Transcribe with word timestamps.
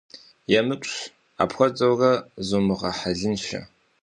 Емыкӏущ, 0.57 0.95
апхуэдэурэ 1.43 2.11
зумыгъэхьэлыншэ. 2.47 3.61